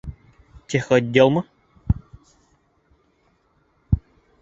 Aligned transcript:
Техотделмы? 0.67 1.43